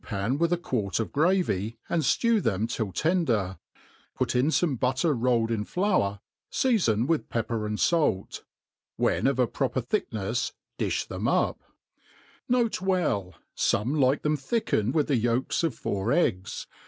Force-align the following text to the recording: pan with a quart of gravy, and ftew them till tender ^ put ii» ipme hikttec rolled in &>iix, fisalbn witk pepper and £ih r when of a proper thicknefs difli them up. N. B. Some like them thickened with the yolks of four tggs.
pan 0.03 0.39
with 0.39 0.51
a 0.51 0.57
quart 0.57 0.99
of 0.99 1.11
gravy, 1.11 1.77
and 1.87 2.01
ftew 2.01 2.41
them 2.41 2.65
till 2.65 2.91
tender 2.91 3.33
^ 3.77 3.77
put 4.15 4.35
ii» 4.35 4.41
ipme 4.41 4.79
hikttec 4.79 5.15
rolled 5.21 5.51
in 5.51 5.63
&>iix, 5.63 6.19
fisalbn 6.51 7.05
witk 7.05 7.29
pepper 7.29 7.67
and 7.67 7.77
£ih 7.77 8.39
r 8.39 8.43
when 8.95 9.27
of 9.27 9.37
a 9.37 9.45
proper 9.45 9.79
thicknefs 9.79 10.53
difli 10.79 11.07
them 11.07 11.27
up. 11.27 11.61
N. 12.51 12.67
B. 12.69 13.31
Some 13.53 13.93
like 13.93 14.23
them 14.23 14.37
thickened 14.37 14.95
with 14.95 15.05
the 15.05 15.17
yolks 15.17 15.61
of 15.61 15.75
four 15.75 16.07
tggs. 16.07 16.65